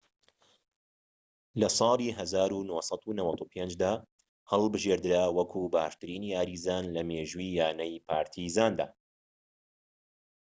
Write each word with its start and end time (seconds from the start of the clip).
لە 1.59 1.67
١٩٩٥ 1.77 3.75
دا 3.83 3.91
هەڵبژێدرا 4.51 5.23
وەکو 5.37 5.61
باشترین 5.75 6.23
یاریزان 6.35 6.83
لە 6.95 7.01
مێژووی 7.09 7.55
یانەی 7.59 8.03
پارتیزاندا 8.09 8.87